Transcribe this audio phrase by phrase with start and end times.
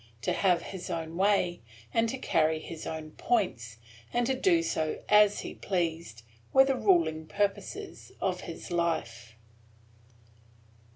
[0.23, 1.61] To have his own way,
[1.93, 3.77] and to carry his own points,
[4.11, 9.35] and to do so as he pleased, were the ruling purposes of his life.